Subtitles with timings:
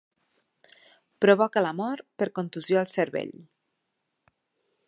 [1.25, 3.33] Provoca la mort per contusió al cervell.